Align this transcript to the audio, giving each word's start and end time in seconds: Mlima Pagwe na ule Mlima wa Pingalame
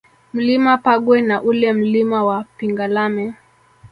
Mlima 0.33 0.77
Pagwe 0.77 1.21
na 1.21 1.41
ule 1.41 1.73
Mlima 1.73 2.23
wa 2.23 2.43
Pingalame 2.57 3.33